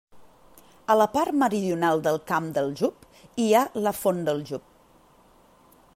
[0.93, 3.05] A la part meridional del Camp del Jub
[3.45, 4.69] hi ha la Font del Jub.